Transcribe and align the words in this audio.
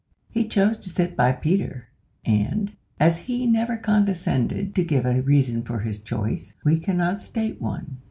He 0.31 0.47
chose 0.47 0.77
to 0.79 0.89
sit 0.89 1.11
beside 1.11 1.43
Peter, 1.43 1.89
and, 2.25 2.75
as 2.99 3.17
he 3.29 3.45
never 3.45 3.77
condescended 3.77 4.73
to 4.73 4.83
give 4.83 5.05
a 5.05 5.21
reason 5.21 5.61
for 5.61 5.81
his 5.81 5.99
choice, 5.99 6.55
we 6.65 6.79
cannot 6.79 7.21
state 7.21 7.61
one. 7.61 7.99